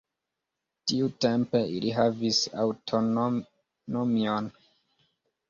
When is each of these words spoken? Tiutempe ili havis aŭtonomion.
Tiutempe 0.91 1.61
ili 1.73 1.91
havis 1.97 2.41
aŭtonomion. 2.65 4.51